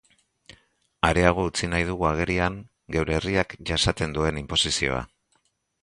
[1.09, 2.57] Areago utzi nahi dugu agerian
[2.97, 5.05] geure herriak jasaten duen inposizioa.